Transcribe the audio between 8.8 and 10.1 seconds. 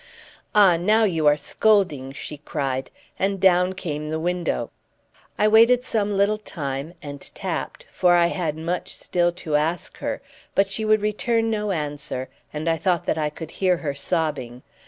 still to ask